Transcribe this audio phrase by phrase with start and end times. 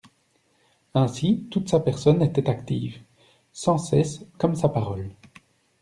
[0.95, 3.03] Ainsi toute sa personne était active,
[3.53, 5.09] sans cesse, comme sa parole.